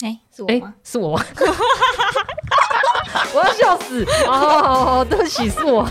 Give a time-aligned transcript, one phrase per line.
[0.00, 0.74] 哎，是我吗？
[0.84, 1.24] 是我吗？
[3.34, 4.04] 我要笑死！
[4.26, 5.88] 哦，对不起，是我。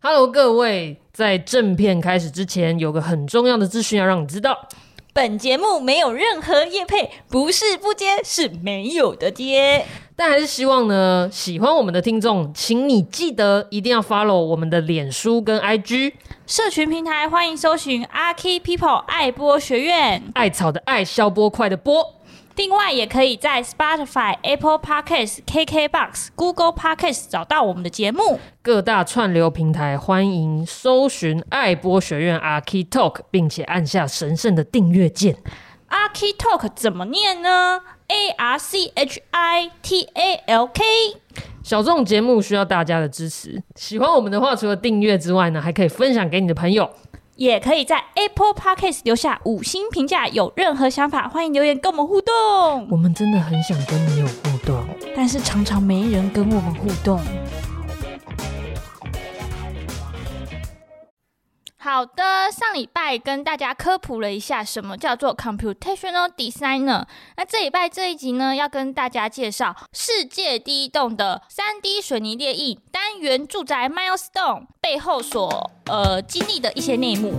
[0.00, 4.68] Hello，各位，在正片开始之前，有个很重要的资讯要让你知道。
[5.12, 9.84] 本节目没有任何业配，不是不接，是没有的接。
[10.16, 16.12] 但还是希望呢，喜欢我们的听众，请你记得一定要 follow 我们的脸书跟 IG
[16.46, 22.20] 社群平台，欢迎搜寻阿 Key People 爱播学院，艾草的艾，消波块的波。
[22.56, 28.38] 另外，也可以在 Spotify、Apple Podcasts、KKBox、Google Podcasts 找到我们的节目。
[28.60, 35.36] 各大串流平台欢迎搜寻爱播学院 Archi Talk，并且按下神圣的订阅键。
[35.88, 40.84] Archi Talk 怎么念呢？A R C H I T A L K。
[41.64, 46.90] 小众节目需要大家的支持，喜欢我们的话，除了订阅之外呢，还可以分享给你的朋友。
[47.36, 50.28] 也可以在 Apple Podcast 留下五星评价。
[50.28, 52.86] 有任何想法，欢迎留言跟我们互动。
[52.90, 54.84] 我们真的很想跟你有互动，
[55.16, 57.18] 但是常常没人跟我们互动。
[61.94, 67.04] 好的，上礼拜跟大家科普了一下什么叫做 computational designer。
[67.36, 77.32] 那这礼拜这一集呢，要跟大家介绍世界第一栋的 3D 水泥列印单元住宅 Milestone 背后所呃经历的一些内幕。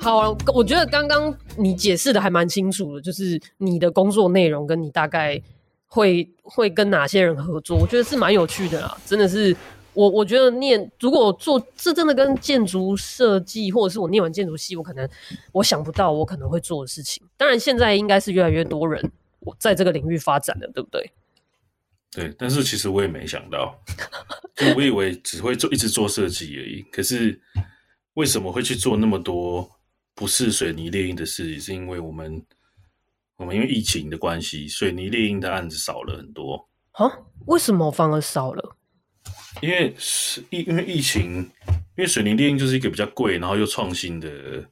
[0.00, 5.42] 好，我觉得刚刚你解释的还蛮清楚的，就是你的工作内容跟你大概
[5.88, 9.56] 会会跟哪些人合作，我觉得是蛮有趣的啦，真的是。
[10.00, 15.06] 我我觉得念，如果做这真的跟建筑设计，或者是我念完建筑系，我可能
[15.52, 17.22] 我想不到我可能会做的事情。
[17.36, 21.12] 当然，现在应该是越来越多人我在这个领域发展的，对不对？
[22.10, 23.78] 对，但是其实我也没想到，
[24.56, 26.80] 就我以为只会做一直做设计而已。
[26.90, 27.38] 可是
[28.14, 29.70] 为什么会去做那么多
[30.14, 31.60] 不是水泥猎鹰的事情？
[31.60, 32.42] 是因为我们
[33.36, 36.66] 我们因为疫情的关系，水泥猎鹰的案子少了很多。
[36.92, 37.06] 啊？
[37.44, 38.76] 为什么反而少了？
[39.60, 44.66] 因为是疫，因为疫情，因为水泥列印就是一个比较贵，然后又创新的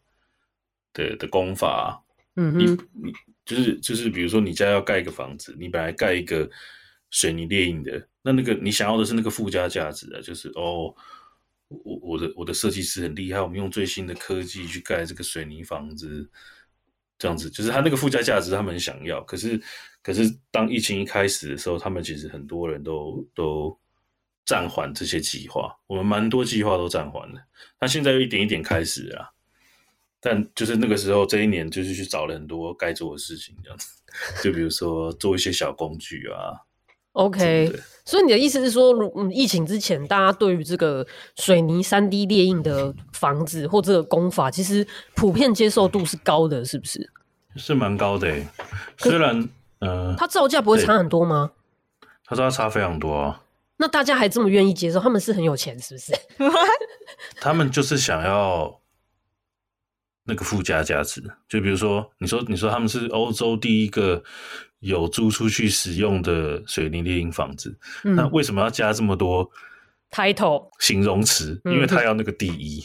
[0.93, 2.03] 的的工法。
[2.37, 2.65] 嗯哼，你
[3.09, 3.13] 你
[3.45, 6.49] 就是就是，比如说你家要盖一个房子，你本来盖一个
[7.11, 10.95] 水泥列印的，那那个你想要的是那个附加价值啊，就是哦，
[11.69, 16.31] 我我的我的设计师很厉害，我们用最新的科技去盖这个水泥房子，
[17.19, 19.23] 这样子，就是他那个附加价值他们很想要。
[19.25, 19.61] 可是
[20.03, 23.79] 可是当疫情一开始的时候，他们其实很多人都都。
[24.49, 27.39] 暂缓这些计划，我们蛮多计划都暂缓了。
[27.79, 29.29] 那现在又一点一点开始啊，
[30.23, 33.87] 但就是那个时候，这一年就是去找了很多该做的事情，这样子。
[34.43, 36.65] 就比如说做一些小工具啊。
[37.13, 37.71] OK，
[38.07, 41.07] 所以你的意思是说，嗯，疫情之前，大家对于这个
[41.37, 47.11] 水泥三 D 列印的房子或这个工法，其实普遍接受度是高的，是不是？
[47.57, 48.49] 是蛮高的诶。
[48.97, 49.47] 虽然，
[49.81, 51.51] 呃，它造价不会差很多吗？
[52.25, 53.43] 它造价差非常多啊。
[53.79, 54.99] 那大家还这么愿意接受？
[55.01, 56.13] 他们是很有钱，是不是？
[57.41, 58.81] 他们就是想要
[60.25, 61.23] 那个附加价值。
[61.49, 64.23] 就比如说，你说你说他们是欧洲第一个
[64.81, 69.49] 有租出去使用的水泥列印房子，嗯、那为什么要加这么多
[70.11, 71.61] title 形容词？
[71.65, 72.85] 因为他要那个第一。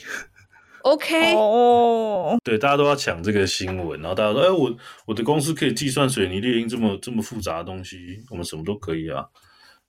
[0.84, 4.76] OK，哦，对，大家都要抢这个新闻，然后大家说：“哎，我
[5.06, 9.26] 我的公司可以计算水泥猎鹰这么这么复杂的东西，我们什么都可以啊。”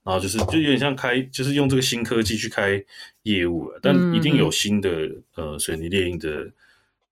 [0.05, 2.81] 然后就是，就有点像开，就是用这个新科技去开
[3.23, 4.89] 业务了，但一定有新的、
[5.35, 6.47] 嗯、呃水泥猎鹰的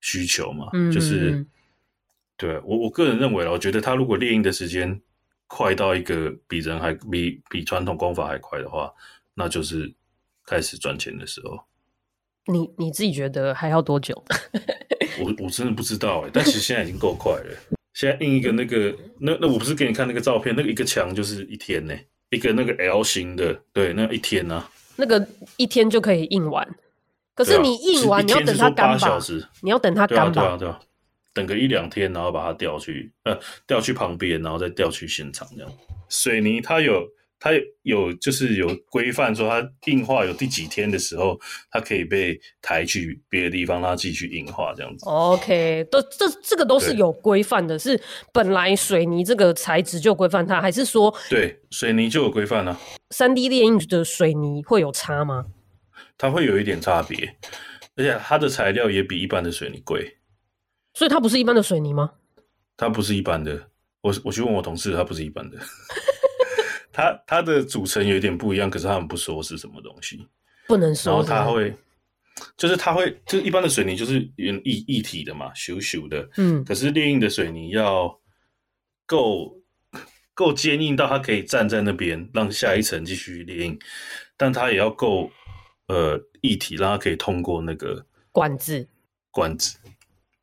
[0.00, 0.68] 需求嘛。
[0.74, 1.44] 嗯、就是，
[2.36, 5.00] 对我我个人认为，我觉得他如果猎鹰的时间
[5.48, 8.92] 快到一个比人还比比传统工法还快的话，
[9.34, 9.92] 那就是
[10.46, 11.58] 开始赚钱的时候。
[12.46, 14.14] 你你自己觉得还要多久？
[15.18, 17.78] 我我真的不知道哎，但其实现在已经够快了。
[17.92, 21.92] 现在印一个那个，那那我不是给你看那个照片，那个一个墙就是一天呢。
[22.34, 24.70] 一个那个 L 型的，对，那一天呢、啊？
[24.96, 26.68] 那个一天就可以印完，
[27.34, 29.18] 可是你印完、啊、你要等它干吧？
[29.60, 30.32] 你要等它干吧？
[30.32, 30.80] 对啊，对啊，
[31.32, 35.72] 等个一两天，然后把它调去，呃，调去旁边，然后再调去现场这样。
[36.08, 37.08] 水泥它有。
[37.44, 37.50] 它
[37.82, 41.38] 有就是有规范说，它硬化有第几天的时候，
[41.70, 45.04] 它可以被抬去别的地方，让它继续硬化这样子。
[45.04, 48.00] OK，都这这个都是有规范的，是
[48.32, 52.74] 本来水泥这个材质就规范它，还是说对水泥就有规范呢？
[53.10, 55.44] 三 D 列印的水泥会有差吗？
[56.16, 57.36] 它会有一点差别，
[57.94, 60.16] 而且它的材料也比一般的水泥贵，
[60.94, 62.12] 所以它不是一般的水泥吗？
[62.74, 63.68] 它不是一般的，
[64.00, 65.58] 我我去问我同事，它不是一般的。
[66.94, 70.28] 它它的组成有点不一样，可是他们不说是什么东西，
[70.68, 71.12] 不能说。
[71.12, 71.74] 然后它会，
[72.56, 78.16] 就是它会，就是一般的水泥就是原液液体的嘛，咻咻的，嗯，可是炼印的水泥要
[79.06, 79.60] 够
[80.34, 83.76] 够坚硬到它可以站在那边，让下一层继续列印，
[84.36, 85.28] 但它也要够
[85.88, 88.86] 呃一体，让它可以通过那个管子，
[89.32, 89.78] 管子，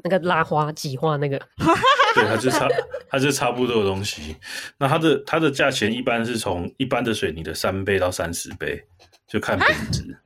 [0.04, 1.40] 那个拉花挤花那个，
[2.14, 2.76] 对，它就差，它
[3.20, 4.36] 就差不多的东西。
[4.78, 8.84] 那它的它的价钱一般是从一般的水泥的三倍到三十倍，
[9.28, 10.18] 就看品质。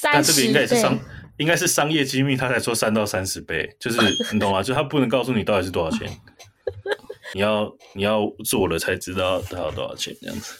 [0.00, 0.98] 但这个应该也是商，
[1.36, 3.98] 应该是商业机密，他才说三到三十倍，就是
[4.32, 4.62] 你懂吗？
[4.62, 6.08] 就他不能告诉你到底是多少钱，
[7.34, 10.54] 你要你要做了才知道它要多少钱这样子。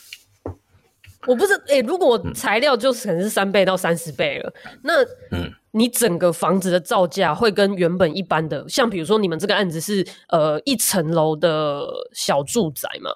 [1.26, 4.52] 我不是哎、欸，如果材料就是可能是三倍到三十倍了，
[4.82, 11.82] 那嗯，你整个房子的造价会跟原本一般的，像比如说你们这个案子是呃一层楼的
[12.12, 13.10] 小住宅嘛？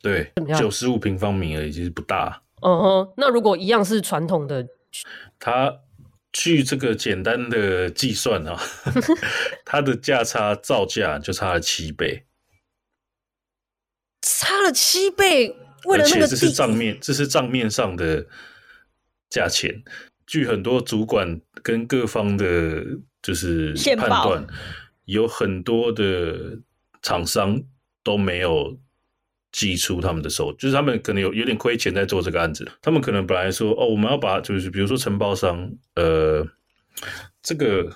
[0.00, 2.42] 对，九十五平方米而已，其实不大。
[2.62, 4.66] 嗯哼，那如果一样是传统的。
[5.38, 5.80] 它
[6.32, 8.58] 据这个简单的计算啊，
[9.66, 12.24] 它的价差造价就差了七倍，
[14.22, 15.56] 差了七倍。
[15.84, 18.24] 为了那个，而且这是账面，这是账面上的
[19.28, 19.82] 价钱。
[20.26, 22.84] 据很多主管跟各方的，
[23.22, 24.46] 就是判断，
[25.04, 26.58] 有很多的
[27.02, 27.62] 厂商
[28.02, 28.78] 都没有。
[29.54, 32.66] 寄出他们的手，就是他们可能有有点亏钱在做这个案子。
[32.80, 36.42] 他们可能本来说，哦，我们要把就是比如说承包商，呃，
[37.42, 37.94] 这个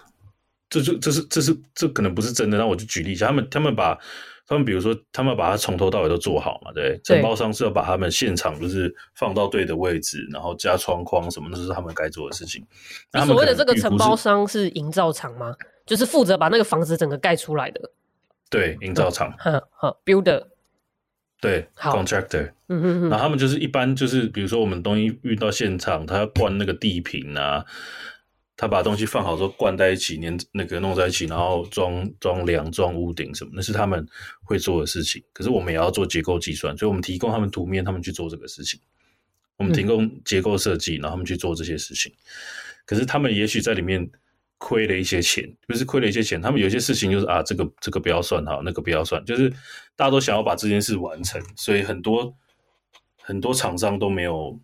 [0.68, 2.58] 这就这是这是这可能不是真的。
[2.58, 3.98] 那我就举例一下，他们他们把
[4.46, 12.64] 他们比如说他们把它从头到尾都做好嘛，对，承包商是要把他们现场就是放到对的位置，然后加窗框什么，那是他们该做的事情。
[13.12, 15.54] 你所谓的这个承包商是营造厂吗？
[15.84, 17.80] 就是负责把那个房子整个盖出来的。
[18.50, 19.32] 对，营造厂。
[19.72, 20.44] 好，builder。
[21.38, 27.62] 对，contractor，嗯嗯嗯，然后他们就是一般就是，比如说我们东西运到现场，他要灌那个地坪啊，
[28.56, 34.06] 他把东西放好之后灌在一起，粘那个弄在一起，然后装装梁、装屋顶什么，那是他们
[34.42, 35.22] 会做的事情。
[35.32, 38.80] 可是我们也要做结构计算，所以我们提供他们图面，他们去做这个事情。
[39.56, 42.12] 我们提供结构设计，然后他们去做这些事情。
[42.84, 44.10] 可是他们也许在里面。
[44.58, 49.50] 亏了一些钱，不是亏了一些钱，他们有些事情就是啊，这个这个不要算哈，那个不要算，就是
[49.94, 52.34] 大家都想要把这件事完成，所以很多
[53.20, 54.58] 很多厂商都没有。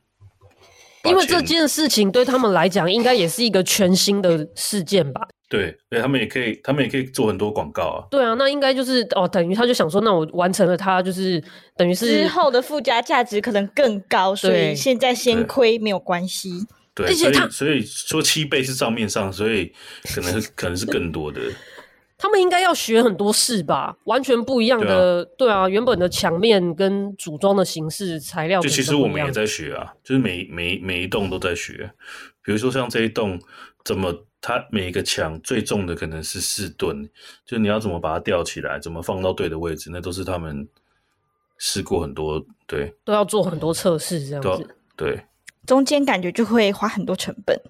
[1.08, 5.26] 因为这件事情对他们来讲，应该也是一个全新的事件吧？
[5.48, 8.04] 对，对他们也可以，他们也可以做很多广告啊。
[8.10, 11.42] 对啊，那应该就是哦，等于他就想说，那我完成了，他就是
[11.76, 16.50] 等于是之后的附加价值可能更高，所以现在先亏没有关系。
[16.94, 19.72] 对，所以所以说七倍是账面上，所以
[20.14, 21.40] 可能 可能是更多的。
[22.22, 23.96] 他们应该要学很多事吧？
[24.04, 31.90] 完全不一样的，对啊，对啊，原本的墙面跟组装的形式、材料，就其实我们也在学啊，就是每每每一栋都在学。
[32.44, 33.40] 比如说像这一栋，
[33.84, 37.10] 怎么它每一个墙最重的可能是四吨，
[37.44, 40.68] 就你要怎么把它吊起来，怎么放到对的位置，那都是他们
[41.58, 45.20] 试过很多，对，都要做很多测试这样子，对。
[45.66, 47.60] 中间感觉就会花很多成本，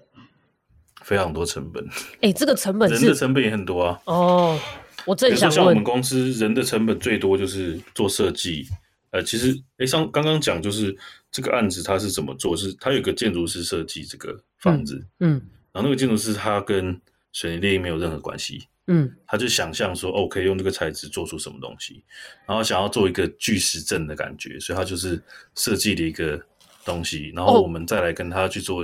[1.03, 1.85] 非常多成本。
[2.21, 4.01] 哎、欸，这个成本是人的成本也很多啊。
[4.05, 4.59] 哦，
[5.05, 8.65] 我正想问，像我们公司人的成本最多就是做设计。
[9.11, 10.95] 呃，其实，哎、欸，像刚刚讲，就是
[11.31, 12.57] 这个案子它是怎么做？
[12.57, 15.33] 是它有个建筑师设计这个房子，嗯，
[15.71, 16.99] 然后那个建筑师他跟
[17.31, 22.03] 水泥列印没有任何关系，嗯，他就想象说，哦，可以用这个材质做出什么东西，
[22.47, 25.21] 然后想要做一个巨石阵的感觉，所以他就是
[25.55, 26.41] 设计了一个。
[26.85, 28.83] 东西，然后我们再来跟他去做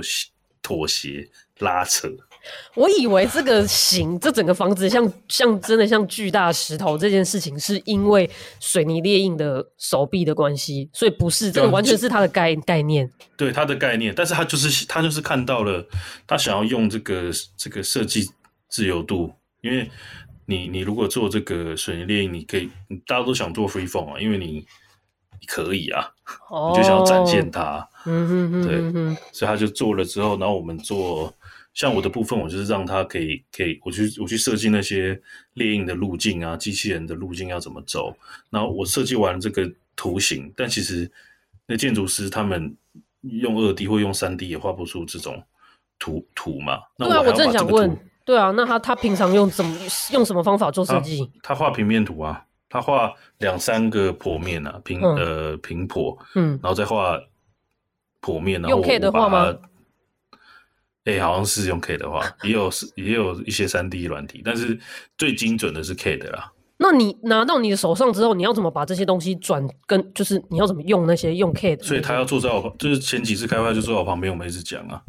[0.62, 2.08] 妥协、哦、拉扯。
[2.74, 13.10] 我以为这个形，这整个房子像像真的像巨大石头这件事情，是因为水泥列印的手臂的关系，所以不是这个完全是他的概概念。
[13.36, 15.86] 对他的概念，但是他就是他就是看到了，
[16.26, 18.30] 他想要用这个这个设计
[18.68, 19.90] 自由度，因为
[20.46, 22.70] 你你如果做这个水泥列印，你可以
[23.06, 24.66] 大家都想做 free form 啊，因为你。
[25.46, 26.12] 可以啊，
[26.68, 31.32] 你就想要展现它，嗯嗯嗯，对，所以他就做了之后，然后我们做
[31.74, 35.20] 像我的部分，我就是让他可以可以，我去我去设计那些
[35.54, 38.14] 猎鹰的路径啊，机器人的路径要怎么走，
[38.50, 41.10] 然后我设计完这个图形，但其实
[41.66, 42.74] 那建筑师他们
[43.20, 45.42] 用二 D 或用三 D 也画不出这种
[45.98, 46.80] 图图嘛。
[46.96, 49.76] 那我，对啊，我正想问，对啊，那他他平常用怎么
[50.12, 51.30] 用什么方法做设计？
[51.42, 52.44] 他画平面图啊。
[52.72, 57.20] 他画两三个剖面啊，平、嗯、呃平剖，嗯，然后再画
[58.20, 59.54] 剖面，然后用 K 的话吗？
[61.04, 64.78] 哎、欸，好像是用 K 的话， 也有是也有一些三 D 软体，但是
[65.16, 66.52] 最精准的是 K 的啦。
[66.76, 71.84] 那你拿到你的手上之后，你要怎么把这些东西转跟，就是你要怎么用那些用 K 的？
[71.84, 75.02] 所以他要坐在我，就是前几次开会就坐在我旁边，我们一直讲啊。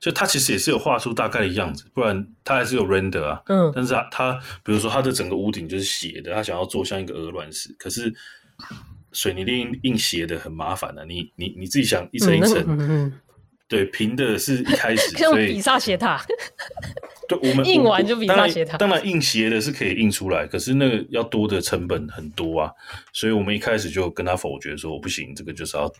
[0.00, 3.42] 就他其实也是有画出大概的样子，不然他还是有 render 啊。
[3.46, 8.14] 嗯，但是他他比如说他的整个屋顶就是斜的，他想要做像一个鹅卵石，可是
[9.12, 11.04] 水泥链印印斜的很麻烦的、啊。
[11.08, 13.12] 你你你自己想一层一层，
[13.68, 16.24] 对，平的是一开始 像比萨斜塔，
[17.28, 18.78] 对，我们印完就比萨斜塔。
[18.78, 22.72] 当然印斜的是可以印出来，可是那个要多的成本很多啊，
[23.12, 25.92] 所以我们一开始就跟他否决说不行，这个就是要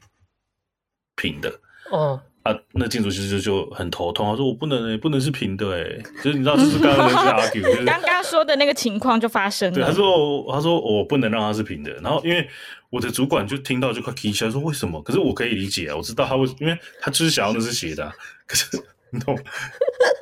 [1.15, 1.53] 平的
[1.91, 2.21] 哦。
[2.45, 9.75] 啊，那建筑师就就很头痛，他说我不能、欸，不能是平的、欸，哎，就是你知道，就是刚刚那个 argue，就是刚刚说的那个情况就发生了。
[9.75, 12.49] 对，他说，他说我不能让它是平的，然后因为
[12.91, 15.03] 我的主管就听到就快气起来，说为什么？
[15.03, 18.13] 可是我可以理解啊，我知道他为，因为他就是想要的是斜的、啊，
[18.47, 18.67] 可是
[19.11, 19.37] 你懂，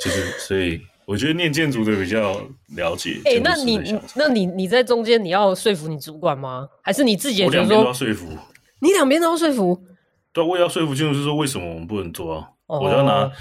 [0.00, 2.40] 就是所以我觉得念建筑的比较
[2.76, 3.20] 了解。
[3.24, 6.68] 哎、欸，那你那你你在中间你要说服你主管吗？
[6.82, 8.38] 还是你自己也觉得说我两边都要说服？
[8.80, 9.86] 你两边都要说服？
[10.32, 12.82] 对，我也要说服建筑师说为什么我们不能做啊？Oh.
[12.82, 13.32] 我就要拿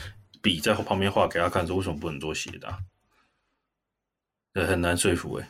[0.41, 2.77] 笔在旁边画给他看，说为什么不能做斜的、啊？
[4.53, 5.49] 对，很难说服哎、欸，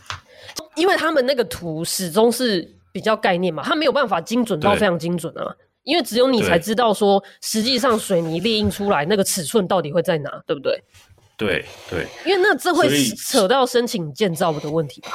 [0.75, 5.54] 因为他们那个图始终是比较概念嘛，它没有办法精准到非常精准啊。
[5.84, 10.82] 因为只有你才知道说，实际上水泥列印出来那个尺寸到底会在哪，对不对？
[11.36, 12.88] 对对，因为那这会
[13.18, 15.10] 扯到申请建造的问题吧。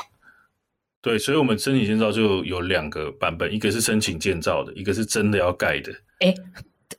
[1.01, 5.91] 对，所以，我们申请建造就有两个版本，一个是申请建造的，一个是真的要盖的。
[6.19, 6.35] 哎、欸，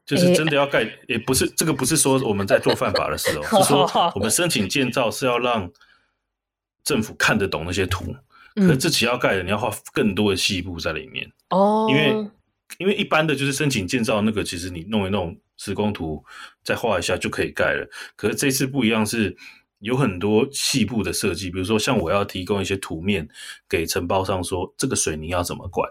[0.03, 5.71] 就是真的要盖，也、不是这个，不是说我们在做犯法的事哦、喔， 是说我们申请建造是要让
[6.83, 8.15] 政府看得懂那些图，嗯、
[8.55, 11.87] 可是这起要盖的，你要画更多的细部在里面哦。
[11.89, 12.29] 因为
[12.77, 16.23] 因为一般的就是申请建造那个，其实你弄一弄施工图，
[16.63, 17.89] 再画一下就可以盖了。
[18.15, 19.37] 可是这次不一样是。
[19.81, 23.27] 有很多细部的设计，比如说像我要提供一些图面
[23.67, 25.89] 给承包商，说这个水泥要怎么灌，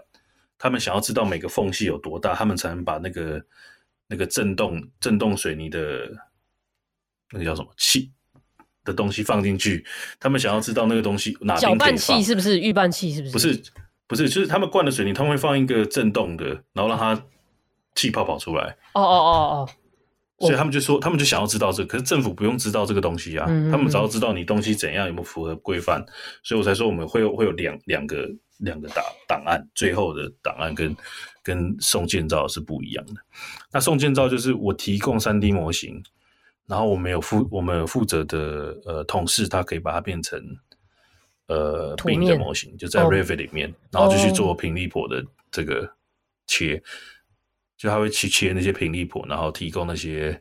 [0.57, 3.45] 他们想要知道每个缝隙有多大，他们才能把那个
[4.07, 6.09] 那个震动震动水泥的
[7.33, 8.13] 那个叫什么气
[8.83, 9.85] 的东西放进去，
[10.19, 11.61] 他们想要知道那个东西哪边。
[11.61, 12.59] 搅拌器是不是？
[12.59, 13.31] 预拌器是不是？
[13.31, 13.63] 不是，
[14.07, 17.23] 不是，就是他们灌的水泥，他们会放一个震动的，然后让它
[17.95, 18.75] 气泡跑出来。
[18.93, 19.69] 哦哦哦哦。
[20.39, 26.03] 所以他们就说，他们就想要知道这个，可是政府不用知道这个东西啊，嗯嗯嗯，他们只要知道你东西怎样有没有符合规范，
[26.41, 30.97] 所以我才说我们会有会有两两个两个档档案，最后的档案跟
[31.43, 33.13] 跟送建造是不一样的。
[33.71, 36.01] 那送建造就是我提供三 D 模型，
[36.71, 40.41] 然后我们有负我们有负责的呃同事，他可以把它变成
[41.47, 45.93] 呃 BIM 的模型，就在 Revit 里面，哦，然后就去做平立谱的这个
[46.47, 46.81] 切。
[47.77, 50.39] 就他会去切那些平立谱，然后提供那些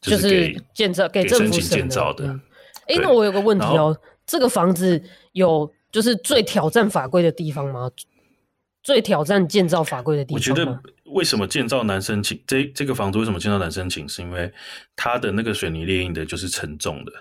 [0.00, 2.38] 就是给建造给政府建造的。
[2.86, 7.90] 哎、那我有个问题哦，这个房子有就是最挑战法规的地方吗？
[8.82, 10.36] 最挑战建造法规的地方？
[10.36, 10.80] 我觉得
[11.12, 12.42] 为什么建造难申请？
[12.46, 14.08] 这这个房子为什么建造难申请？
[14.08, 14.52] 是因为
[14.96, 17.12] 它的那个水泥列印的就是承重的，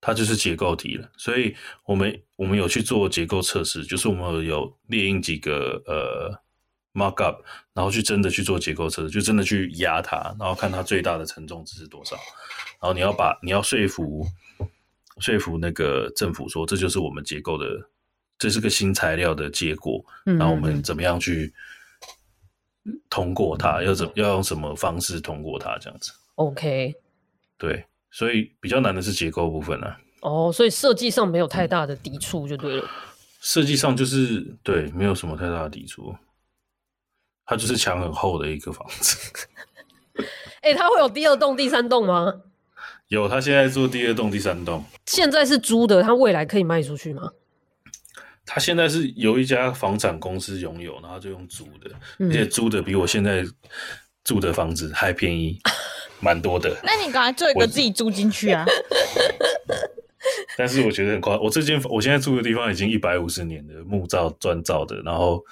[0.00, 1.10] 它就是结构体了。
[1.16, 6.42] 所以我们我们有去做结构测试，就是我们有列印几个呃。
[6.96, 7.42] Mark up，
[7.74, 12.16] 然后去真的去做结构测试，就真的去压它，然后看它最大的承重值是多少。
[12.80, 14.26] 然后你要把你要说服
[15.18, 17.66] 说服那个政府说，这就是我们结构的，
[18.38, 20.02] 这是个新材料的结果。
[20.24, 21.52] 然后我们怎么样去
[23.10, 23.82] 通过它？
[23.82, 25.76] 要怎要用什么方式通过它？
[25.78, 26.12] 这样子。
[26.36, 26.94] OK。
[27.58, 29.98] 对，所以比较难的是结构部分啊。
[30.22, 32.88] 哦，所以设计上没有太大的抵触就对了。
[33.40, 36.14] 设计上就是对，没有什么太大的抵触。
[37.44, 39.32] 它就是墙很厚的一个房子。
[40.62, 42.42] 哎、欸，它会有第二栋、第三栋吗？
[43.08, 44.82] 有，他现在做第二栋、第三栋。
[45.06, 47.30] 现在是租的，他未来可以卖出去吗？
[48.46, 53.44] 他现在是由一家房产公司拥有，然后就用租的，嗯、而且租的比我现在
[54.24, 55.58] 住的房子还便宜，
[56.22, 56.74] 蛮多的。
[56.82, 58.64] 那你赶快做一个自己租进去啊！
[60.56, 65.44] 但是我觉得很夸张，我这间我现在住的地方已经一百五十年的木造砖造的，然后。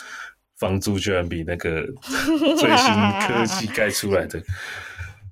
[0.57, 2.95] 房租居然比那个 最新
[3.27, 4.41] 科技盖出来的，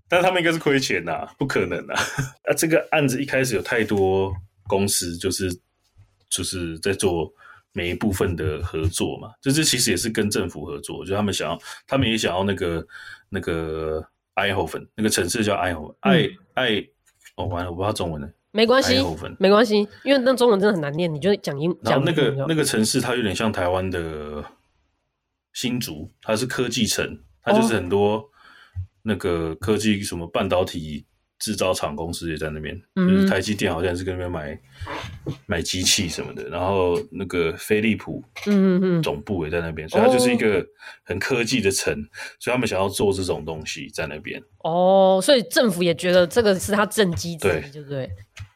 [0.09, 1.95] 但是他们应该是亏钱呐，不可能啊！
[2.43, 4.35] 啊，这个案子一开始有太多
[4.67, 5.49] 公司，就是
[6.29, 7.33] 就是在做
[7.73, 12.87] 每一部分的合作嘛，就是其实也是跟政府合作，就他们想要，他们也想要那个
[13.29, 16.85] 那个爱侯芬，那个城市叫爱侯爱爱，
[17.37, 18.97] 哦，完了，我不知道中文了，没关系，
[19.39, 24.45] 没关系，因为那中文真的很难念，你就讲英，然后那个那个城市它有点像台湾的。
[25.55, 28.27] 新竹，它是科技城，它就是很多
[29.03, 31.05] 那个科技什么半导体
[31.43, 34.57] 制造厂公司也在那边，嗯、就是台积电好像是跟那边买
[35.47, 40.65] 买机器什么的，然后那个飞利浦嗯嗯总部也在那边，所以它就是一个
[41.03, 41.93] 很科技的城，
[42.39, 44.41] 所以他们想要做这种东西在那边。
[44.59, 48.03] 哦，所以政府也觉得这个是他政绩，对，对不对？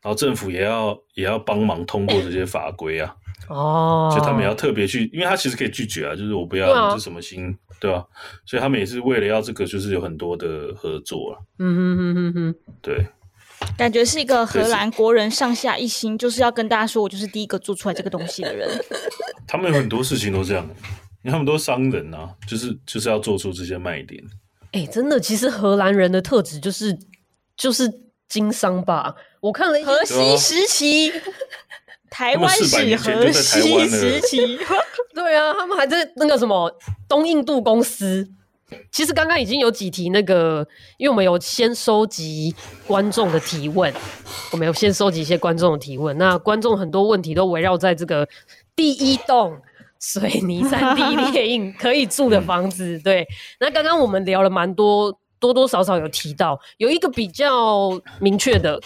[0.00, 3.12] 然后政府也要也要帮忙通过这些法规啊。
[3.48, 8.04] 哦，所以他们要特别去，因为他其实可以拒绝啊，就是我不要你这什么心，对吧、啊？
[8.44, 11.38] 所以他们也是为了要这个，就是有很多的合作啊。
[11.58, 12.54] 嗯哼哼哼哼，
[12.86, 13.04] 对，
[13.76, 18.68] 感觉是一个荷兰国人上下一心，就是要跟大家说我就是第一个做出来这个东西的人。
[19.48, 20.64] 他们有很多事情都这样，
[21.24, 24.22] 因为他们都是商人啊，就是就是要做出这些卖点。
[24.70, 26.96] 哎、欸，真的，其实荷兰人的特质就是
[27.56, 27.92] 就是
[28.28, 29.16] 经商吧。
[29.40, 31.12] 我看了荷西时期。
[32.08, 34.58] 台湾史荷西时期，
[35.12, 36.72] 对啊，他们还在那个什么
[37.08, 38.26] 东印度公司。
[38.90, 42.54] 其实刚刚已经有几题那个，因为我们有先收集
[42.86, 43.92] 观众的提问，
[44.52, 46.16] 我们有先收集一些观众的提问。
[46.18, 48.28] 那观众很多问题都围绕在这个
[48.74, 49.56] 第一栋
[50.00, 52.98] 水泥三 D 列印可以住的房子。
[52.98, 53.26] 对，
[53.60, 58.80] 那刚刚我们聊了蛮多，多多少少有提到，有一个比较明确的，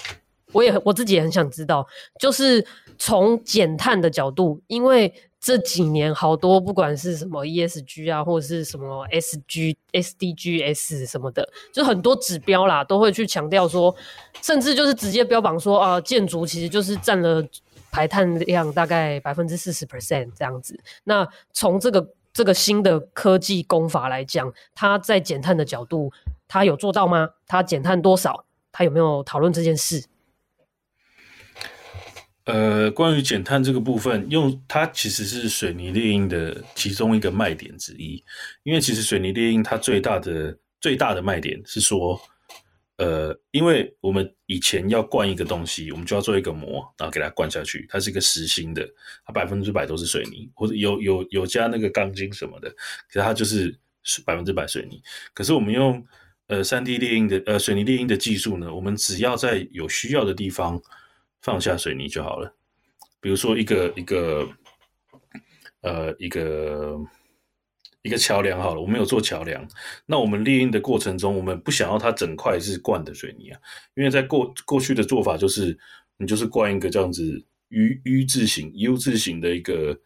[0.52, 1.86] 我也我自己也很想知道，
[2.18, 2.66] 就是。
[3.02, 5.10] 从减碳的角度，因为
[5.40, 13.94] 这几年好多不管是什么 ESG 啊，或者是什么 SG、SDGs 什么的，就很多指标啦，都会去强调说，
[14.42, 17.42] 甚至就是直接标榜说啊，建筑其实就是占了
[17.90, 20.78] 排碳量大概百分之四十 percent 这样子。
[21.04, 26.12] 那从这个这个新的科技工法来讲，它在减碳的角度，
[26.46, 27.30] 它有做到吗？
[27.46, 28.44] 它减碳多少？
[28.70, 30.04] 它有没有讨论这件事？
[32.52, 38.20] 呃，关于减碳这个部分，用它其实是水泥猎鹰的其中一个卖点之一。
[38.64, 42.20] 因为其实水泥猎鹰它最大的最大的卖点是说，
[42.96, 48.84] 呃，因为我们以前要灌一个东西，我们就要做一个模，然后给它灌下去，它是一个实心的，
[49.24, 52.68] 它百分之百都是水泥，或者有有有加那个钢筋什么的，
[53.08, 53.72] 可是它就是
[54.24, 55.00] 百分之百水泥。
[55.32, 56.04] 可是我们用
[56.48, 60.82] 呃三 D 猎鹰的呃水泥猎鹰的技术呢，我们只要在有需要的地方。
[61.42, 62.54] 放下水泥就好了，
[63.18, 64.46] 比如说一个一个，
[65.80, 66.98] 呃，一个
[68.02, 69.66] 一个桥梁好了，我们有做桥梁，
[70.04, 73.60] 那我们列印的过程中，我们不想要它整块是灌的水泥啊，
[73.94, 75.78] 因为在过过去的做法就是，
[76.18, 77.22] 你就是灌一个这样子
[77.68, 79.98] U U 字形 U 字形的一个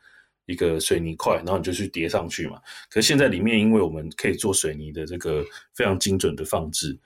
[0.47, 2.61] 一个水泥块，然后你就去叠上去嘛。
[2.88, 6.97] 可是现在里面，因为我们可以做水泥的这个非常精准的放置，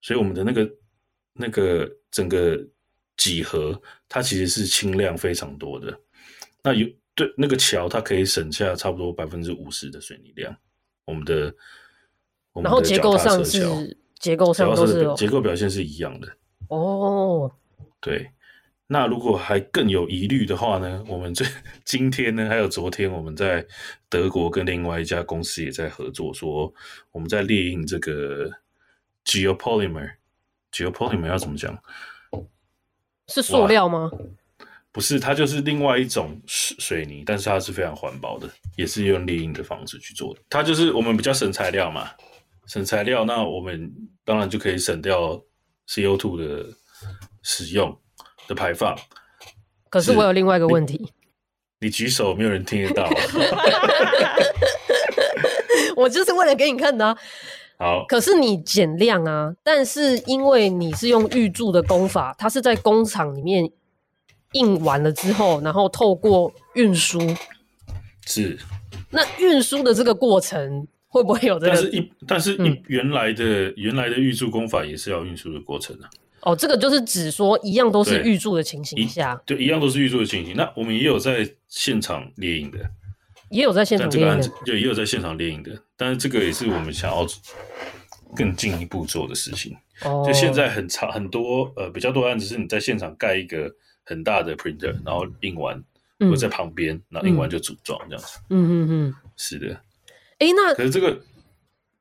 [0.00, 0.70] 所以我们的那个
[1.34, 2.66] 那个整个。
[3.16, 5.98] 几何它其实是轻量非常多的，
[6.62, 10.54] 那有对那个桥，它可以省下差不多百分之五十的水泥量。
[11.04, 11.54] 我们的，
[12.54, 16.28] 然后结构上是结构上都是结构表现是一样的
[16.68, 17.50] 哦。
[18.00, 18.30] 对，
[18.86, 21.04] 那如果还更有疑虑的话呢？
[21.06, 21.44] 我们这
[21.84, 23.64] 今天呢，还有昨天，我们在
[24.08, 26.72] 德国跟另外一家公司也在合作，说
[27.12, 28.50] 我们在列印这个
[29.26, 31.78] geopolymer，geopolymer 要怎么讲？
[33.28, 34.10] 是塑料吗？
[34.92, 40.40] 不是，它就是另外一种水水泥，但是它是非常环保的，也是用猎鹰的方式去做的。
[40.48, 42.10] 它就是我们比较省材料嘛，
[42.66, 43.92] 省材料，那我们
[44.24, 45.42] 当然就可以省掉
[45.88, 46.66] CO2 的
[47.42, 47.98] 使用
[48.46, 48.96] 的排放。
[49.90, 51.12] 可是我有另外一个问题，你，
[51.86, 53.10] 你举手，没有人听得到。
[55.96, 57.18] 我就是为了给你看的啊。
[57.84, 63.70] 好，可是你减量啊，但是因为你是用预铸的工法，它是在工厂里面
[64.52, 67.20] 印完了之后，然后透过运输，
[68.24, 68.58] 是。
[69.10, 71.72] 那运输的这个过程会不会有这个？
[71.74, 76.08] 但是一，但是一原来的、嗯、原来的预铸工法也是要运输的过程啊。
[76.40, 80.56] 哦，这个就是指说一样都是预铸的情形下，对，一样都是预铸的情形。
[80.56, 82.78] 那我们也有在现场列印的。
[83.54, 87.24] 也有在现场列印的，对，也有在现场列印的，但是这个也是我们想要
[88.34, 89.76] 更进一步做的事情。
[90.02, 93.72] 哦，就现在很长很多呃比较多案子是你在现场盖一个
[94.04, 95.80] 很大的 printer，然后印完，
[96.18, 98.40] 或者在旁边，然后印完就组装这样子。
[98.50, 99.68] 嗯嗯嗯，是的。
[100.40, 101.16] 哎，那可是这个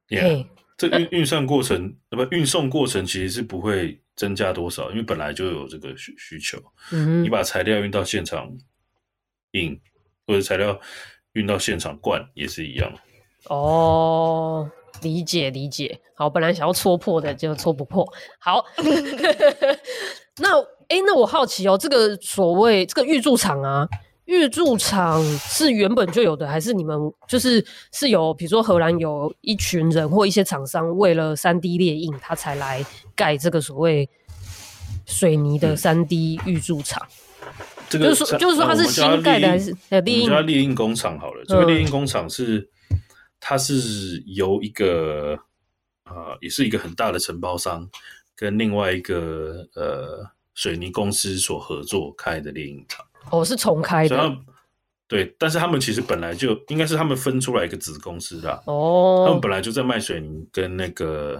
[0.10, 0.44] ，yeah,
[0.76, 6.58] 这运运算过程呃不运送过程其实是不会增加多少，因为本来就有这个需需求。
[6.92, 8.52] 嗯，你把材料运到现场
[9.52, 9.80] 印，
[10.26, 10.82] 或者材料。
[11.34, 12.91] 运到现场灌也是一样
[13.50, 14.69] 哦，
[15.02, 16.00] 理解理解。
[16.15, 18.08] 好，本来想要戳破的，就戳不破。
[18.39, 18.63] 好，
[20.39, 23.86] 那哎、欸，那我好奇哦，这个所谓这个预铸厂啊，
[24.26, 34.08] 预铸厂是原本就有的，还是你们就是是有，比如说荷兰有一群人或一些厂商为了三 D 列印，他才来盖这个所谓
[35.06, 37.06] 水泥的三 D 预铸厂。
[37.93, 40.25] 这个就是说，就是说它是新盖的还是我们？
[40.25, 41.43] 叫列印工厂好了。
[41.45, 42.67] 这个猎鹰工厂是，
[43.39, 45.38] 它是由一个
[46.06, 47.88] 呃，也是一个很大的承包商
[48.36, 50.25] 跟另外一个呃
[50.56, 53.06] 水泥公司所合作开的猎鹰厂。
[53.29, 54.36] 哦，是重开的。
[55.08, 58.63] 对，但是他们其实本来就应该是他们分出来一个子公司的。
[58.65, 59.25] 哦。
[59.27, 61.39] 他们本来就在卖水泥跟那个。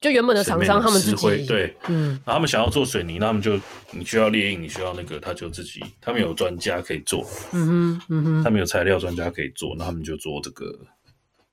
[0.00, 3.58] 就原本的厂商他们自己对，嗯，然后他们想要做水泥，那他们就
[3.90, 10.66] 你需要猎鹰，你需要那个，他就自己，他们有专家可以做，嗯哼，嗯哼，他们有材料专家可以做，那他们就做这个，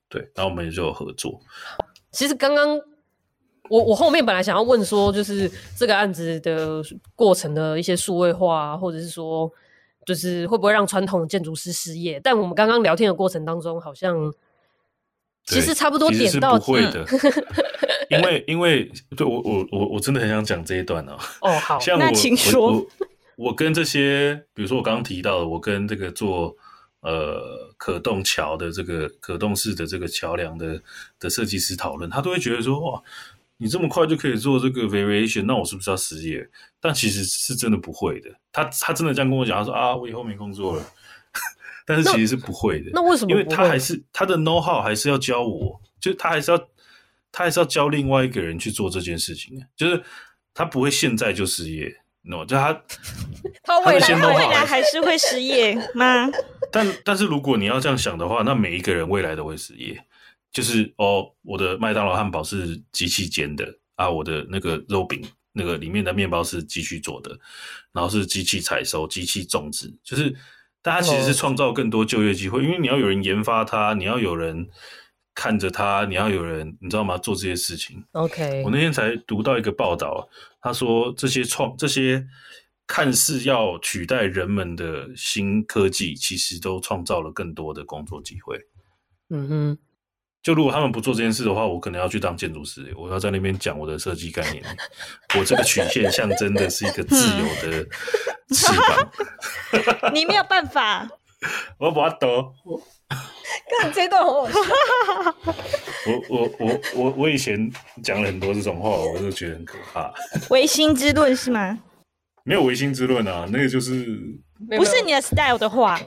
[0.09, 1.41] 对，然后我们也就有合作。
[2.11, 2.79] 其实刚刚
[3.67, 6.83] 我我后面本来想要问说，就是这个案子的
[7.15, 9.51] 过程的一些数位化，或者是说，
[10.05, 12.19] 就是会不会让传统建筑师失业？
[12.23, 14.31] 但我们刚刚聊天的过程当中，好像
[15.47, 17.03] 其实差不多点到不会的。
[18.11, 21.17] 因为，因为对我，我，我，我真的很想讲这一段哦。
[21.41, 22.67] 哦，好， 像我那请说。
[22.67, 22.87] 我，我，
[23.47, 26.55] 我跟这些，比如说我刚刚提到的，我跟这个做
[27.01, 30.81] 呃可动桥的这个可动式的这个桥梁的
[31.19, 33.01] 的设计师讨论，他都会觉得说，哇，
[33.57, 36.47] 你这么快就可以做这个 variation，那我是不是要失业？
[36.79, 38.29] 但其实是真的不会的。
[38.51, 40.83] 他他真的这样跟我讲，他说啊，我以后没工作了。
[41.87, 42.91] 但是其实是不会的。
[42.93, 43.31] 那，那为什么？
[43.31, 46.67] 因为他还是他的 know how 还是要教我，就他还是要。
[47.37, 50.01] 他还是要教另外一个人去做这件事情，就是
[50.53, 52.71] 他不会现在就失业，no，就他
[53.61, 56.31] 他未来未来还是会失业吗？
[56.71, 60.01] 但但是如果你要这样想的话，那每一个人未来都会失业。
[60.49, 65.21] 就是哦，我的麦当劳汉堡是机器煎的啊，我的那个肉饼
[65.51, 67.37] 那个里面的面包是机器做的，
[67.91, 70.33] 然后是机器采收、机器种植，就是
[70.81, 74.69] 大家其实是创造更多就业机会，因为你要有人研发它，你要有人。
[75.35, 77.17] 看着他，你要有人，你知道吗？
[77.17, 78.01] 做这些事情。
[78.13, 80.27] OK，我那天才读到一个报道，
[80.61, 82.25] 他说这些创这些
[82.87, 88.57] 看似要取代人们的新科技，其实都创造了更多的工作机会。
[89.29, 89.77] 嗯哼，
[90.41, 94.63] 就如果他们不做这件事的话，我可能要去当建筑师，我要在那边讲我的设计概念。
[95.37, 97.83] 我这个曲线象征的是一个自由的
[98.53, 100.13] 翅膀。
[100.13, 101.09] 你没有办法，
[101.77, 102.53] 我不要抖。
[103.81, 104.59] 看这段好好笑。
[106.07, 107.71] 我我我我我以前
[108.03, 110.13] 讲了很多这种话，我就觉得很可怕。
[110.49, 111.79] 唯心之论是吗？
[112.43, 114.05] 没有唯心之论啊，那个就是
[114.77, 115.99] 不是你的 style 的话，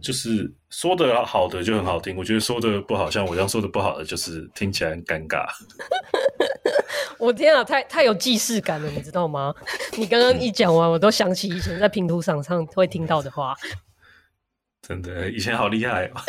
[0.00, 5.44] 就是说的好的就很好听，我觉得说的不好，像我这样说的不好的，就是听起来很尴尬。
[7.18, 9.52] 我天啊，太太有既视感了，你知道吗？
[9.98, 13.56] 你刚刚一讲完，我都想起以前在拼图场上会听到的话。
[14.82, 16.20] 真的，以前好厉害哦。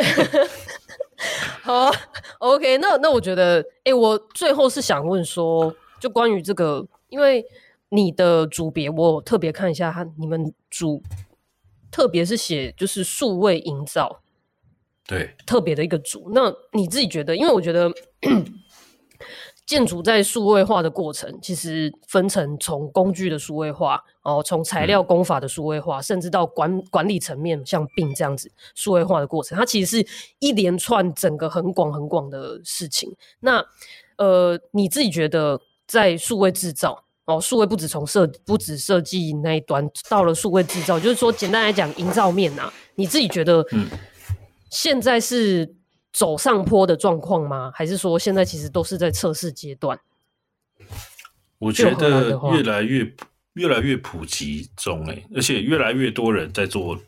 [1.61, 1.91] 好
[2.39, 7.45] ，OK，那那我觉得，哎、欸，我最后是想问说，就关于这个，因为
[7.89, 11.01] 你的组别，我特别看一下，他你们组，
[11.91, 14.21] 特别是写就是数位营造，
[15.07, 16.31] 对，特别的一个组。
[16.33, 17.91] 那你自己觉得，因为我觉得。
[19.71, 30.07] 建筑在数位化的过程，其实分成从工具的数位化，哦，从材料工法的数位化，嗯、甚至到管管理层面，像 BIM 这样子数位化的过程，它其实是
[30.39, 33.15] 一连串整个很广很广的事情。
[33.39, 33.65] 那
[34.17, 43.87] 呃，你自己觉得在数位制造，哦，数位不止从设不止设计那一端，到了数位制造，就是说简单来讲，营造面啊，你自己觉得，嗯，
[44.69, 45.75] 现在是。
[46.11, 47.71] 走上坡的状况吗？
[47.73, 49.99] 还是说现在其实都是在测试阶段？
[51.57, 53.15] 我觉得越来越
[53.53, 56.99] 越来越普及中诶，而且越来越多人在做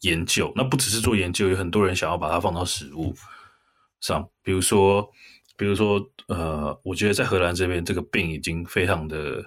[0.00, 0.52] 研究。
[0.56, 3.14] 那不只是做研究，有很多人想要把它放到实物
[4.00, 4.28] 上。
[4.42, 5.08] 比如说，
[5.56, 9.44] 比如说，呃，我觉得在荷兰这边，这个 BIM 已经非常的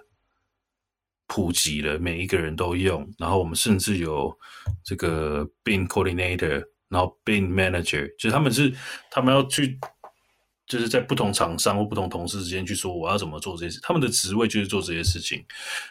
[1.27, 3.09] 普及了，每一个人都用。
[3.17, 4.37] 然后我们甚至有
[4.83, 6.63] 这个 BIM Coordinator。
[6.95, 8.73] 然后 b e i n Manager 就是他们是
[9.11, 9.77] 他们要去，
[10.65, 15.45] 就是在不同厂商或不同同事之间去说我要怎么做这些事，他们的职位就是做这些事情，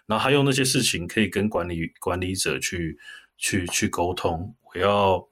[0.06, 2.98] 然后还有那些事情可以跟管理管理者去
[3.36, 5.28] 去去沟通，我要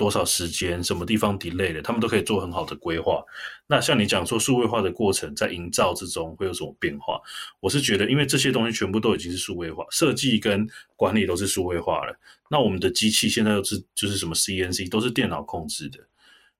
[0.00, 3.22] 多少时间，什么地方 delay 的，他们都可以做很好的规划。
[3.66, 7.20] 那像你讲说数位化的过程在营造之中会有什么变化？
[7.60, 12.18] 我是觉得，因为这些东西全部都已经是数位化，设计跟管理都是数位化了。
[12.48, 15.98] 那我们的机器现在又是就是什么 CNC 都是电脑控制的，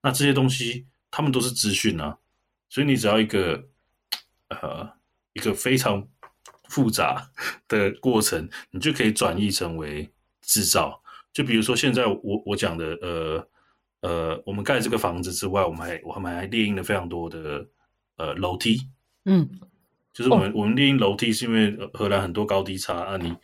[0.03, 2.19] 那这些东西他们都是资讯啊，
[2.69, 3.67] 所以你只要一个
[4.49, 4.87] 呃
[5.33, 6.07] 一个非常
[6.69, 7.31] 复杂
[7.67, 10.11] 的过程，你就可以转译成为
[10.43, 11.00] 制造。
[11.33, 13.47] 就比如说现在我我讲的呃
[14.01, 17.65] 呃，我们盖这个房子之外，我们还我们还列印了非常多的
[18.17, 18.81] 呃楼梯，
[19.25, 19.47] 嗯，
[20.13, 23.35] 就是我们、哦、我们列印楼梯是因为荷兰很多高低差啊你，你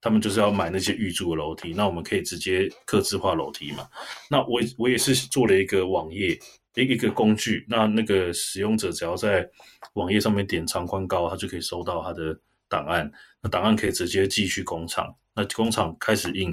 [0.00, 3.86] 他们就是要买那些预铸的楼梯，那我们可以直接刻字化楼梯嘛。
[4.30, 6.38] 那我我也是做了一个网页，
[6.74, 9.46] 一一个工具，那那个使用者只要在
[9.94, 13.10] 网页上面点长宽高，他就可以收到他的档案，
[13.42, 16.52] 那档案可以直接寄去工厂，那工厂开始印，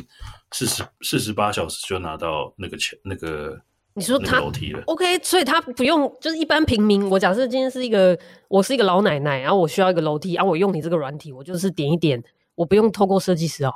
[0.51, 3.59] 四十四十八小时就拿到那个钱那个。
[3.97, 4.41] 你说他
[4.87, 7.09] OK，所以他不用，就是一般平民。
[7.09, 8.19] 我假设今天是一个，
[8.49, 12.21] 我是一个老奶奶，然后我需要一个楼梯，然后我用你这个软体，我就是点一点，
[12.55, 13.73] 我不用透过设计师哦。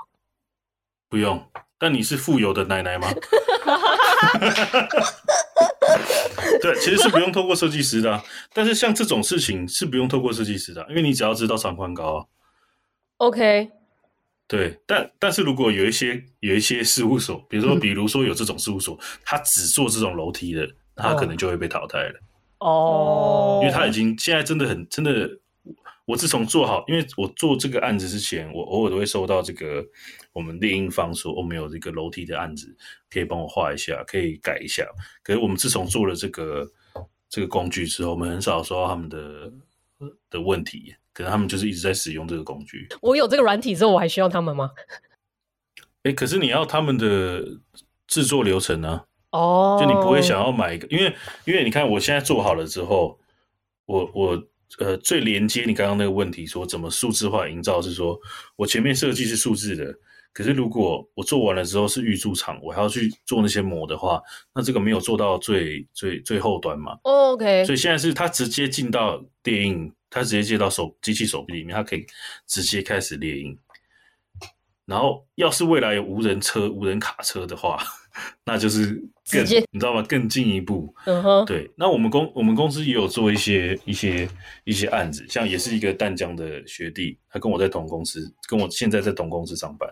[1.07, 1.41] 不用，
[1.77, 3.07] 但你是富有的奶奶吗？
[6.61, 8.21] 对，其实是不用透过设计师的啊，
[8.53, 12.25] 但是像这种事情是不用透过设计师的，因为你只要知道长宽高啊。
[13.19, 13.71] OK。
[14.49, 22.19] 对，但但是如果有一些有一些事务所，比如说比如说有这种事务所，他只做这种楼梯的，他可能就会被淘汰了。
[22.57, 25.29] 哦，因为他已经现在真的很真的，
[26.05, 29.85] 我自从做好，因为我做这个案子之前，我偶尔都会收到这个
[30.33, 32.75] 我们猎鹰方说我们有这个楼梯的案子，
[33.07, 34.83] 可以帮我画一下，可以改一下。
[35.21, 36.67] 可是我们自从做了这个
[37.29, 39.53] 这个工具之后，我们很少收到他们的
[40.31, 40.95] 的问题。
[41.19, 42.87] 可能他们就是一直在使用这个工具。
[43.01, 44.71] 我有这个软体之后，我还需要他们吗？
[46.03, 47.43] 哎、欸，可是你要他们的
[48.07, 49.01] 制作流程呢？
[49.31, 53.19] 哦，就你不会想要买一个，因为因为你看我现在做好了之后，
[53.85, 54.43] 我我
[54.77, 58.17] 呃最连接你刚刚那个问题，说怎么数字化营造，是说
[58.55, 59.93] 我前面设计是数字的，
[60.31, 64.21] 可是如果我做完了之后是预铸厂，我还要去做那些模的话，
[64.55, 69.93] 那这个没有做到最最最后端嘛？OK，所以现在是它直接进到电影。
[70.09, 72.05] 他直接接到手机器手臂里面，他可以
[72.47, 73.57] 直接开始猎鹰。
[74.85, 77.77] 然后，要是未来有无人车、无人卡车的话，
[78.43, 78.87] 那就是
[79.29, 80.01] 更你知道吗？
[80.01, 80.91] 更进一步。
[81.05, 81.45] 嗯哼。
[81.45, 84.27] 对，那我们公我们公司也有做一些一些
[84.63, 89.87] 一些案子，像也是一个淡江的学弟，他跟我在同公司，跟我现在在同公司上班，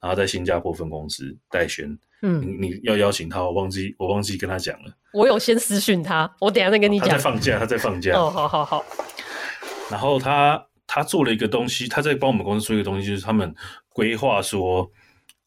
[0.00, 1.98] 然后在新加坡分公司戴宣。
[2.22, 4.90] 嗯，你你要邀请他，我忘记我忘记跟他讲了。
[5.12, 7.10] 我有先私讯他，我等一下再跟你讲。
[7.10, 8.14] 他在放假，他在放假。
[8.14, 8.82] 哦，好好好。
[9.90, 13.54] 然后他他做了一个东西，他在帮我们公司做一个东西，就是他们
[13.88, 14.90] 规划说，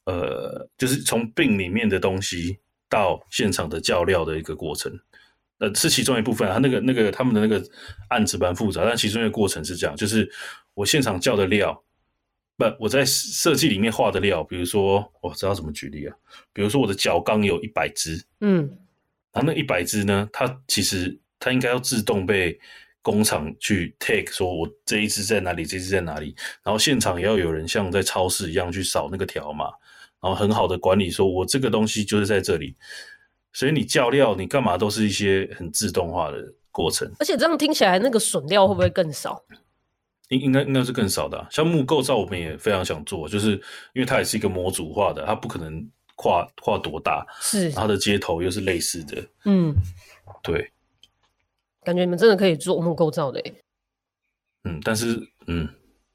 [0.06, 2.58] 呃，就是从病里面的东西
[2.90, 4.92] 到现场的叫料的一个过程，
[5.60, 6.50] 呃，是其中一部分。
[6.52, 7.64] 他那个那个他们的那个
[8.10, 10.30] 案子蛮复杂，但其中一个过程是这样，就是
[10.74, 11.84] 我现场叫的料，
[12.58, 16.16] 不，我在设计里面画的料，比如说，我知道怎么举例啊，
[16.52, 18.60] 比如说我的角钢有一百只，嗯，
[19.34, 22.60] 然后那一百只呢，它其实它应该要自动被。
[23.02, 29.66] 工厂去 take 说，我这一支在哪里，这一支在哪里，然后现场也要有人像在超市一样去扫那个条码，
[30.22, 32.76] 然后很好的管理，说我这个东西就是在这里，
[33.54, 37.12] 所以你叫料，你干嘛都是一些很自动化的过程。
[37.20, 39.44] 而且这样听起来，那个损料会不会更少？
[40.30, 41.48] 应应该应该是更少的啊。
[41.50, 43.54] 像木构造，我们也非常想做，就是
[43.94, 45.86] 因为它也是一个模组化的，它不可能
[46.16, 49.76] 跨跨多大，是它的接头又是类似的，嗯，
[50.44, 50.72] 对。
[51.84, 53.54] 感觉你们真的可以做木构造的诶，
[54.64, 55.68] 嗯，但是嗯，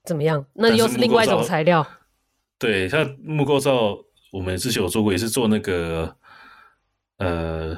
[0.04, 0.46] 怎么样？
[0.54, 1.86] 那又是另外一种材料。
[2.58, 3.98] 对，像木构造，
[4.32, 6.16] 我们之前有做过，也是做那个
[7.18, 7.76] 呃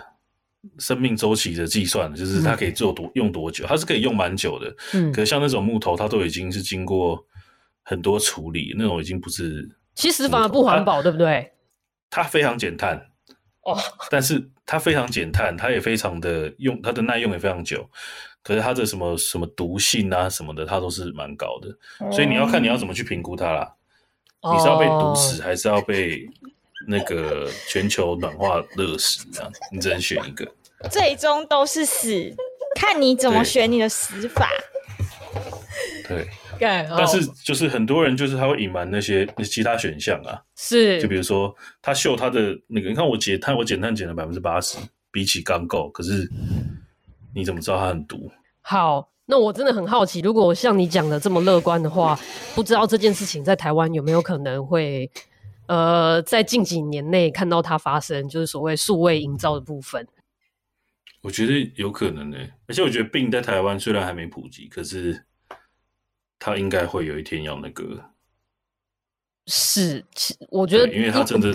[0.78, 4.76] 生命周期的计算，就是它可以做多、嗯、用多久，它是可以用蛮久的。
[4.94, 7.26] 嗯，可是像那种木头，它都已经是经过
[7.82, 9.68] 很多处理，那种已经不是。
[9.94, 11.52] 其实反而不环保，对不对？
[12.10, 13.10] 它非常减碳。
[13.62, 13.76] 哦，
[14.10, 17.88] 但是它非常减碳，它也非常的用，它的耐用也非常久。
[18.42, 21.68] 可是它的什么什么毒性啊什么的，它都是蛮高的。
[22.00, 23.74] 嗯、所以你要看你要怎么去评估它啦。
[24.42, 26.28] 哦、你是要被毒死，还是要被
[26.86, 29.26] 那个全球暖化热死？
[29.32, 30.46] 这样你只能选一个。
[30.90, 32.30] 最终都是死，
[32.74, 34.50] 看你怎么选你的死法。
[36.06, 36.28] 对。
[36.60, 44.78] 但是就是很多人就是他会隐瞒那些其他选项啊，是，就比如说他秀他的那个，你看我减碳，我减碳减了百分之八十，
[45.10, 46.30] 比起钢构，可是
[47.34, 48.30] 你怎么知道它很毒？
[48.60, 52.18] 好，那我真的很好奇，如果像你讲的这么乐观的话，
[52.54, 55.10] 不知道这件事情在台湾有没有可能会
[55.66, 60.06] 呃在近几年内看到它发生，就是所谓数位营造的部分。
[61.20, 65.24] 我觉得有可能呢、欸，而且我觉得 BIM 在台湾虽然还没普及，可是。
[66.38, 67.84] 他应该会有一天要那个，
[69.46, 70.04] 是，
[70.50, 71.52] 我觉得，因为他真的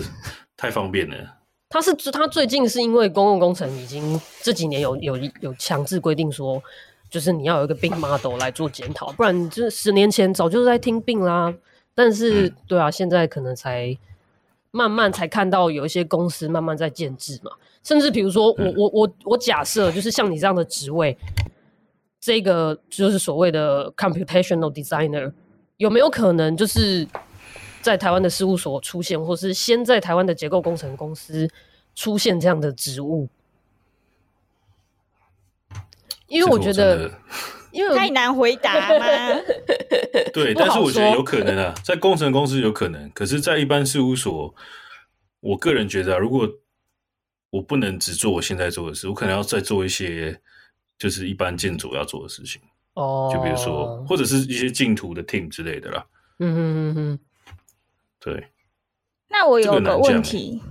[0.56, 1.16] 太方便了。
[1.70, 6.62] 他是他最近是因为公共工程已经这几年有有有强制规定说，
[7.10, 11.52] 就是你要有一个 BIM model 来做检讨，不然就是十年前早就在听 BIM 啦。
[11.94, 13.96] 但是，嗯、对啊，现在可能才
[14.70, 17.50] 慢慢才看到有一些公司慢慢在建制嘛。
[17.82, 21.16] 甚至比如说，我、嗯、我我我假设就是像你这样的职位。
[22.24, 25.30] 这个就是所谓的 computational designer
[25.76, 27.06] 有没有可能就是
[27.82, 31.46] 在台湾的事务所出现，或是先在台湾的结构工程公司
[31.94, 33.28] 出现这样的职务？
[36.26, 37.10] 因为我觉得，
[37.70, 39.04] 因为太难回答吗？
[40.32, 44.54] 对，但是我觉得有可能啊，在工程公司有可能，可是，在一般事务所，
[45.40, 46.48] 我个人觉得啊，如果
[47.50, 50.40] 我不能只做我现在做的事，我可能要再做一些。
[50.98, 52.62] 就是一般建筑要做的事情
[52.94, 56.06] 哦，就比如说，或者是一些净土的 team 之类的啦。
[56.38, 57.18] 嗯嗯嗯嗯，
[58.20, 58.48] 对。
[59.28, 60.62] 那我有个问题，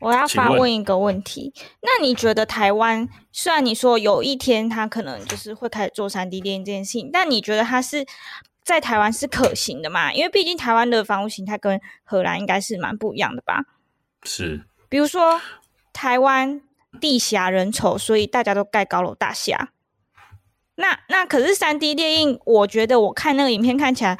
[0.00, 1.52] 我要发问一个问题。
[1.82, 8.06] 那你觉得台湾，虽然你说有一天他可能就是会开始做三 D 电影这件事情，但你觉得它是
[8.62, 10.12] 在台湾是可行的吗？
[10.12, 13.64] 因为毕竟台湾的房屋形态跟荷兰应该是蛮不一样的吧？
[14.22, 14.64] 是。
[14.88, 15.38] 比如说
[15.92, 16.62] 台湾。
[16.96, 19.72] 地狭人稠，所以大家都盖高楼大厦。
[20.76, 24.18] 那那可是三 D 列印，我觉得我看那个影片看起来，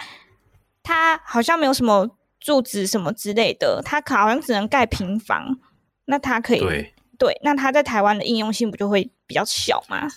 [0.83, 5.59] 它好像没有什么柱子什么之类的，它好像只能盖平房。
[6.07, 10.09] 那它可以对对，那它在台湾的应用性不就会比较小吗？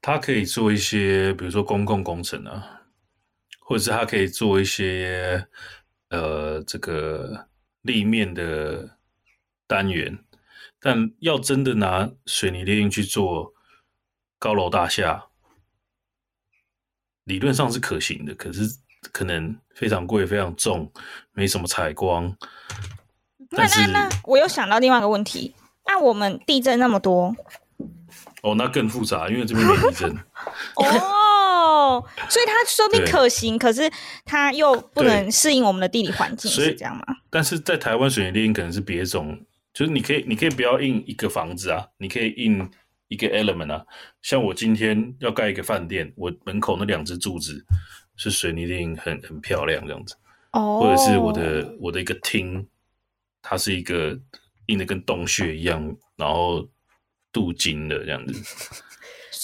[0.00, 2.82] 它可以做一些，比如说公共工程啊，
[3.60, 5.46] 或者是它可以做一些
[6.10, 7.48] 呃这个
[7.82, 8.96] 立面的
[9.66, 10.18] 单元。
[10.84, 13.54] 但要真的拿水泥列印去做
[14.38, 15.24] 高楼大厦，
[17.24, 18.68] 理论上是可行的，可是
[19.10, 20.92] 可能非常贵、非常重，
[21.32, 22.36] 没什么采光。
[23.48, 25.54] 那那那，我又想到另外一个问题，
[25.86, 27.34] 那我们地震那么多，
[28.42, 30.14] 哦，那更复杂，因为这边没地震。
[30.76, 33.90] 哦，所以它说不定可行，可是
[34.26, 37.04] 它又不能适应我们的地理环境，是这样吗？
[37.30, 39.40] 但是在台湾水泥列印可能是别种。
[39.74, 42.66] 就是你可以，你可以不要印一个房子啊，你可以印
[43.08, 43.84] 一个 element 啊。
[44.22, 47.66] 像我今天要盖一个饭店，我门口那两只柱子
[48.14, 50.14] 是水泥列印，很很漂亮这样子。
[50.52, 50.60] 哦。
[50.60, 50.82] Oh.
[50.82, 52.64] 或者是我的我的一个厅，
[53.42, 54.18] 它是一个
[54.66, 56.66] 印的跟洞穴一样，然后
[57.32, 58.82] 镀金的这样子。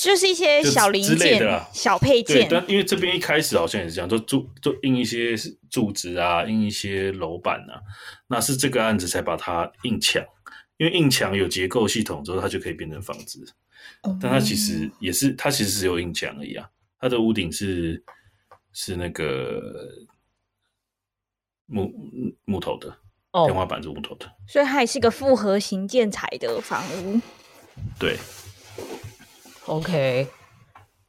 [0.02, 2.48] 就是一些小零件、啊、小配件。
[2.48, 5.34] 对，但因为这边一开始好像也是这样，就柱就印一些
[5.68, 7.80] 柱子啊，印一些楼板啊。
[8.26, 10.24] 那是这个案子才把它印墙，
[10.78, 13.44] 因为印墙有结构系统之后，它就可以变成房子。
[14.02, 16.66] 嗯、但它其实也是，它其实只有印墙而已啊。
[16.98, 18.02] 它的屋顶是
[18.72, 19.60] 是那个
[21.66, 21.92] 木
[22.46, 22.88] 木头的，
[23.32, 27.20] 哦、天花板是木头的，所以它也是个复合型建材的房屋。
[27.98, 28.16] 对。
[29.66, 30.26] OK，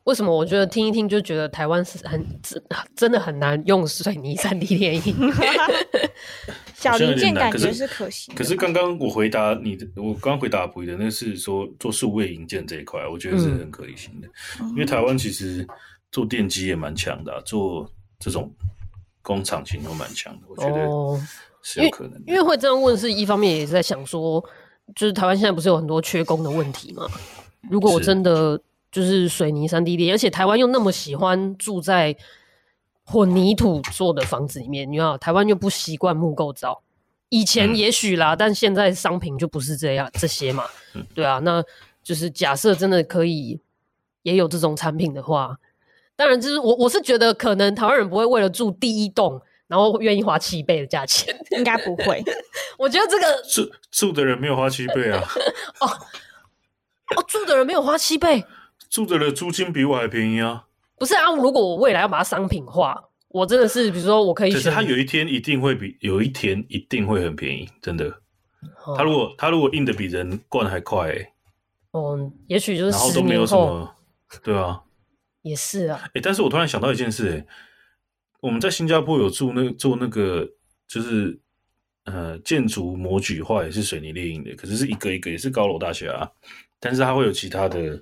[0.03, 2.63] 为什么我觉得听一听就觉得台湾是很真
[2.95, 5.15] 真的很难用水泥三 D 电影？
[6.75, 8.33] 小零件感觉是可行。
[8.33, 14.27] 可是刚刚我回答你的，我刚回答不一的，那是说做数位零件这一块，我觉得是很可行的。
[14.59, 15.67] 嗯、因为台湾其实
[16.11, 17.87] 做电机也蛮强的、啊，做
[18.19, 18.51] 这种
[19.21, 20.87] 工厂型都蛮强的，我觉得
[21.61, 22.33] 是有可能的、哦因。
[22.33, 24.43] 因为会这样问，是一方面也是在想说，
[24.95, 27.07] 就是台湾现在不是有很多缺工的问题吗？
[27.69, 28.59] 如果我真的
[28.91, 32.15] 就是水泥三 D 列，而且台湾又那么喜欢住在
[33.03, 36.81] 混凝土做的房子里面，你知道台湾又不习惯木构造。
[37.29, 40.65] 以前也许啦，嗯、但现在商品就不是这样这些嘛。
[40.95, 41.63] 嗯、对啊，那
[42.03, 43.59] 就是假设真的可以
[44.23, 45.57] 也有这种产品的话，
[46.17, 52.21] 当然就是我我是觉得可能台湾人不会为了住第一栋，然后愿意花七倍的价钱，应该不会。
[52.77, 55.23] 我觉得这个住住的人没有花七倍啊。
[55.79, 55.87] 哦。
[57.15, 58.45] 哦，住的人没有花七倍，
[58.89, 60.65] 住的人租金比我还便宜啊！
[60.97, 68.21] 不是啊，如果我未来要把它商品化，我真的是，比如说我可以选，可是它有一天一定会比有一天一定会很便宜，真的。
[68.85, 71.33] 哦、他如果他如果印的比人灌还快、欸，
[71.91, 73.95] 哦，也许就是然后都没有什么，
[74.43, 74.81] 对啊，
[75.41, 75.99] 也是啊。
[76.03, 77.45] 哎、欸，但是我突然想到一件事、欸，哎，
[78.41, 80.47] 我们在新加坡有住那做那个，
[80.87, 81.39] 就是
[82.05, 86.29] 呃建筑模具化也是水泥列印的，可是是一个一个也是高楼大厦啊。
[86.79, 88.01] 但是它会有其他的、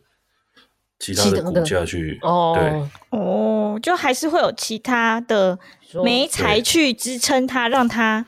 [0.99, 5.59] 其他的骨架去哦，对哦，就还是会有其他的
[6.03, 8.25] 媒材去支撑它，让它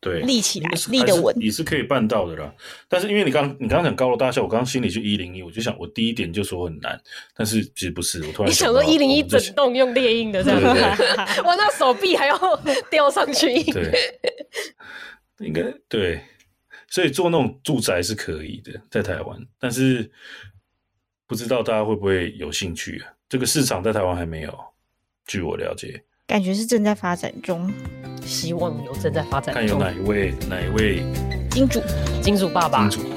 [0.00, 0.20] 对。
[0.22, 2.52] 立起来、立得稳，也是可以办到的啦。
[2.88, 7.00] 但是因为你刚你刚刚讲高楼大厦，我刚刚心里就一零一，我就想我第一点就说很难，
[7.36, 12.38] 但是其实不是，我突然你想说一零一整栋用猎鹰的这样子，我那手臂还要
[12.90, 13.62] 吊上去。
[13.72, 13.92] 对，
[15.38, 16.20] 应该对。
[16.88, 20.10] 所以做那种住宅是可以的，在台湾，但是
[21.24, 23.12] 不知道大家会不会有兴趣啊？
[23.28, 24.58] 这个市场在台湾还没有，
[25.24, 27.68] 据我了解，感觉是正在发展中。
[28.24, 29.54] 希望有正在发展中。
[29.54, 31.02] 看有哪一位，哪一位
[31.50, 31.82] 金主，
[32.22, 32.88] 金主爸爸。
[32.88, 33.08] 金主，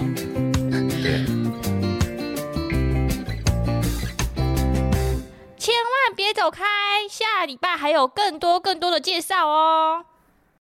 [1.04, 1.24] 对。
[5.60, 6.64] 千万别走开，
[7.08, 10.06] 下礼拜还有更多更多的介绍哦。